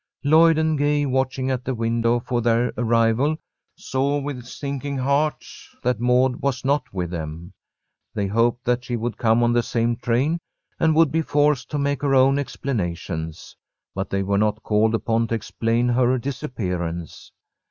[0.23, 3.37] Lloyd and Gay, watching at the window for their arrival,
[3.75, 7.53] saw with sinking hearts that Maud was not with them.
[8.15, 10.39] They hoped that she would come on the same train,
[10.79, 13.55] and would be forced to make her own explanations.
[13.93, 17.31] But they were not called upon to explain her disappearance.